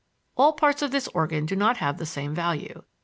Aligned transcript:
All 0.35 0.53
parts 0.53 0.81
of 0.81 0.89
this 0.89 1.07
organ 1.09 1.45
do 1.45 1.55
not 1.55 1.77
have 1.77 1.99
the 1.99 2.07
same 2.07 2.33
value. 2.33 2.85